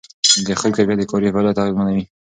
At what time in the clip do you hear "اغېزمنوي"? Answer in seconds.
1.61-2.03